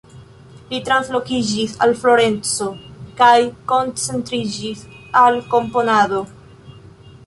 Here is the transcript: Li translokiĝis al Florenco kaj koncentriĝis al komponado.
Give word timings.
Li 0.69 0.77
translokiĝis 0.87 1.75
al 1.87 1.93
Florenco 1.99 2.71
kaj 3.21 3.37
koncentriĝis 3.75 4.85
al 5.25 5.43
komponado. 5.55 6.29